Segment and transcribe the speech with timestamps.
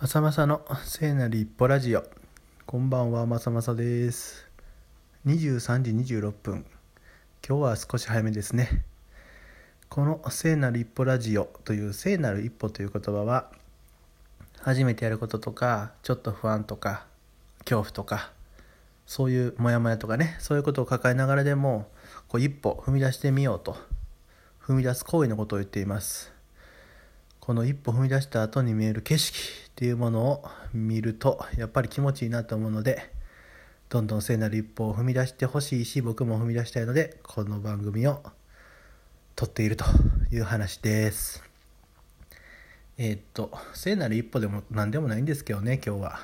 [0.00, 2.04] まさまさの聖なる一歩ラジオ。
[2.66, 4.46] こんばんはまさまさです。
[5.26, 6.64] 23時26分。
[7.44, 8.84] 今日は少し早めですね。
[9.88, 13.50] この聖なる一歩ラジオという聖なる一歩という言葉は
[14.60, 17.04] 初めてやることとかちょっと不安とか
[17.64, 18.30] 恐怖とか
[19.04, 21.88] そういうモヤモヤとかねそういうことを抱えながらでも
[22.28, 23.76] こう一歩踏み出してみようと
[24.62, 26.37] 踏み出す行為のことを言っています。
[27.48, 30.44] この一歩踏み出した後に見える景色っていうものを
[30.74, 33.10] 見るとやっぱり気持ちいいなと思うので
[33.88, 38.22] どんどん聖なる一歩を踏み出してほしいし僕も踏み出したいのでこの番組を
[39.34, 39.86] 撮っていると
[40.30, 41.42] いう話です。
[42.98, 46.20] えー、っと聖なる一歩でも何でもないんですけどね今日は。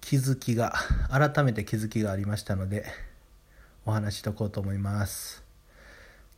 [0.00, 0.74] 気づきが
[1.10, 2.84] 改めて気づきがありましたので
[3.84, 5.43] お話ししとこうと思います。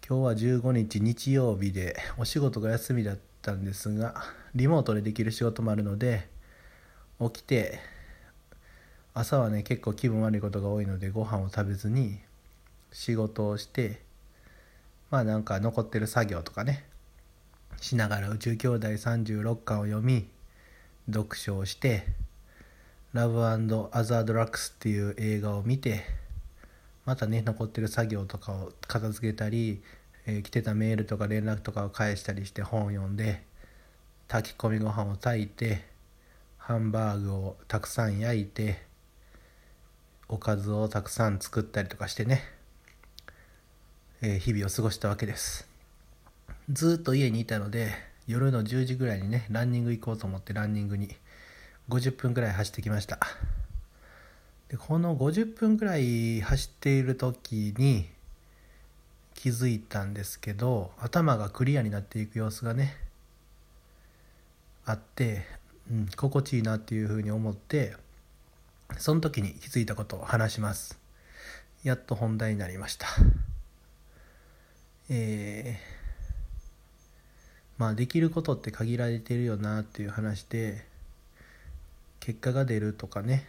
[0.09, 4.15] 今日は15日日曜日でお仕事が休みだったんですが
[4.55, 6.29] リモートでできる仕事もあるので
[7.21, 7.81] 起きて
[9.15, 12.21] 朝はね結構気分悪いことが多いのでご飯を食べずに
[12.93, 14.01] 仕事をして
[15.11, 16.85] まあなんか残ってる作業とかね
[17.81, 20.29] しながら宇宙兄弟36巻を読み
[21.11, 22.07] 読書をして
[23.13, 26.05] ラブアザードラックスっていう映画を見て
[27.07, 29.81] またね残ってる作業とかを片付けたり、
[30.27, 33.43] えー、来てたメールとか連絡とかを返したりして本を読んで
[34.29, 35.85] 炊き込みご飯を炊いて
[36.59, 38.83] ハンバーグをたくさん焼いて
[40.29, 42.43] おかずをたくさん作ったりとかしてね、
[44.21, 45.69] えー、日々を過ごしたわけです。
[46.69, 47.93] ずっと家にいたので
[48.27, 51.15] 夜の10時ぐらいにねランニング行こうと思ってランニングに
[51.89, 53.21] 50分ぐらい走ってきました。
[54.69, 58.07] でこの50分ぐらい走っている時に
[59.35, 62.97] 気づいたんですけど頭がクリアになっていく様子がね
[64.85, 65.45] あって、
[65.91, 67.95] うん、心地いいなっていうふうに思って
[68.99, 70.99] その時に気づいたことを話します。
[71.83, 73.07] やっと本題になりました。
[75.09, 80.85] えー、まあできることって限られてるよなっていう話で
[82.21, 83.49] 結果が出るとかね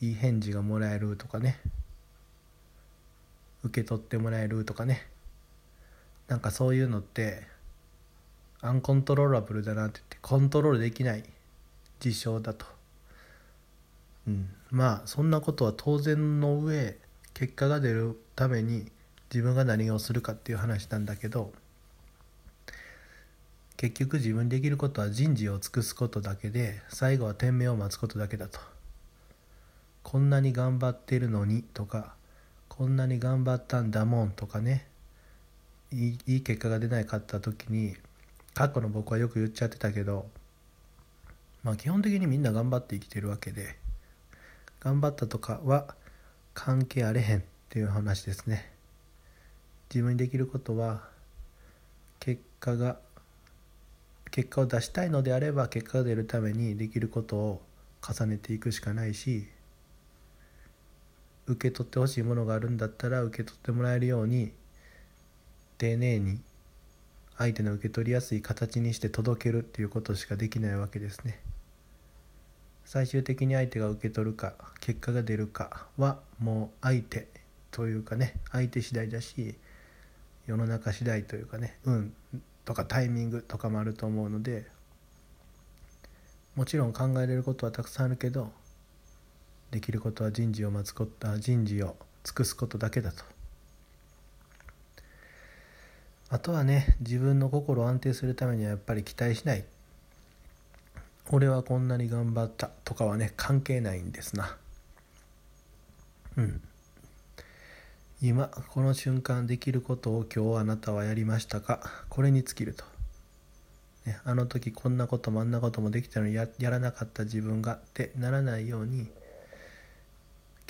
[0.00, 1.60] いい返事がもらえるとかね。
[3.64, 5.06] 受け取ってもらえるとかね。
[6.28, 7.42] なんかそういうのって
[8.60, 11.24] アンコントローラブルだなって言ってコントロールできない
[12.00, 12.66] 事象だと、
[14.26, 16.96] うん、まあそんなことは当然の上
[17.34, 18.90] 結果が出るために
[19.32, 21.52] 自分が何をするかっていう話なんだけど
[23.76, 28.77] 結局自分できることは人事を尽くすことだけで最後は天命を待つことだけだと。
[30.10, 32.14] こんなに頑張ってるのにとか
[32.70, 34.86] こんなに頑張ったんだもんとかね
[35.92, 37.94] いいいい結果が出なかった時に
[38.54, 40.24] 過去の僕はよく言っちゃってたけど
[41.62, 43.76] まあ基本的にみんな頑張って生きてるわけで
[44.80, 45.94] 頑張ったとかは
[46.54, 48.72] 関係あれへんっていう話ですね。
[49.90, 51.02] 自分にできることは
[52.18, 52.96] 結果が
[54.30, 57.62] 結果を出したいのであれば結果が出るためにできることを
[58.00, 59.48] 重ねていくしかないし
[61.48, 64.52] 受け取ってほしいものがあるんだったら受け取ってもらえるように
[65.78, 66.40] 丁寧に
[67.36, 71.40] 相手の受け取りやすい形にして届けるっていうことしかできないわけですね。
[72.84, 77.28] 最終的に相手が受け取るか結果が出るかはもう相手
[77.70, 79.56] というかね相手次第だし
[80.46, 82.14] 世の中次第というかね運
[82.64, 84.66] とかタイミングとかもあると思うので
[86.56, 88.50] もちろん考えれることはたくさんあるけど
[89.70, 93.24] できることは人事を待つこと人事を尽くすことだけだと。
[96.30, 99.64] あとはね自分の心を安定するためにはやっぱり期待しない。
[101.30, 104.56] 俺はこんなに頑張ったとかはね関係ないんですな。
[106.36, 106.62] うん。
[108.20, 111.80] 今この瞬間できることを今日あなたはやりましたか？
[112.08, 112.84] これに尽きると、
[114.06, 119.06] ね、あの時こんなこともあんなこともできたのにややらなかった自分がってならないように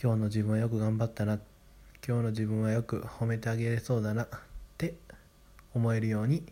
[0.01, 1.41] 今日の自分はよく頑張ったな。
[2.07, 4.23] 今日の自分はよく褒めてあげれそうだな。
[4.23, 4.29] っ
[4.77, 4.95] て
[5.75, 6.45] 思えるように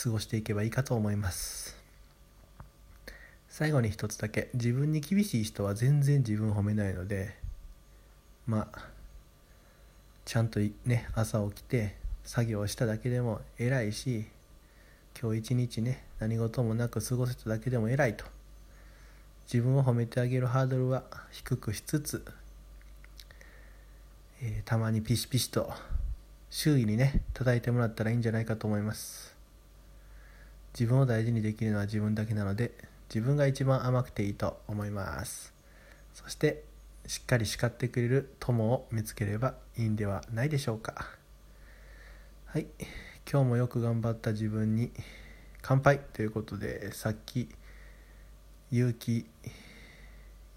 [0.00, 1.76] 過ごしていけばいいかと思います。
[3.48, 4.48] 最後に一つだけ。
[4.54, 7.34] 自分に厳しい人は全然自分褒めないので。
[8.46, 8.88] まあ
[10.24, 14.26] ちゃんとね朝起きて作業をしただけでも偉いし
[15.20, 18.24] 今日一日ね何事もなく過ごせただけでも偉いと。
[19.52, 22.24] 自分を褒めてあげるハードルは低くしつつ
[24.44, 25.72] えー、たまにピシピシと
[26.50, 29.36] 周囲にね叩いてもらったらいいんじゃないかと思います。
[30.74, 32.72] 自分を大事にできるのは自分だけなので
[33.08, 35.54] 自分が一番甘くていいと思います。
[36.12, 36.64] そして
[37.06, 41.06] しっかり叱ってくれる友を見つければいいんではないでしょうか。
[42.46, 42.66] はい。
[43.30, 44.90] 今日もよく頑張った自分に
[45.60, 47.48] 乾杯ということでさっき
[48.72, 49.24] 有機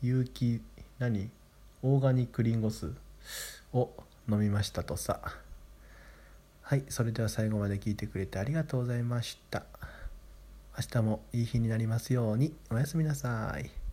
[0.02, 0.64] 有機
[0.98, 1.30] 何？
[1.84, 3.05] オーガニックリンゴ酢。
[3.74, 3.92] を
[4.30, 5.22] 飲みましたとさ。
[6.62, 9.64] はいそれでは最後まで聞いてくれてありがとうございました。
[10.78, 12.54] 明日もいい日になりますように。
[12.72, 13.85] おやすみなさい。